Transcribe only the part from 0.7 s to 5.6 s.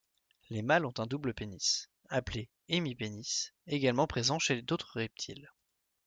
ont un double pénis, appelé hémipénis, également présent chez d'autres reptiles.